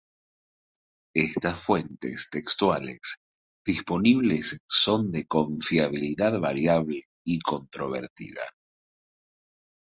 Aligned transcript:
Estas 1.13 1.59
fuentes 1.63 2.27
textuales 2.31 3.19
disponibles 3.63 4.57
son 4.67 5.11
de 5.11 5.27
confiabilidad 5.27 6.39
variable 6.39 7.03
y 7.23 7.37
controvertida. 7.37 8.41